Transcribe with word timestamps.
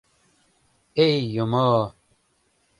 Эй, 1.05 1.19
юмо! 1.43 1.69